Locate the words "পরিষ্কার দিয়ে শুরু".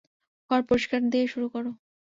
0.69-1.47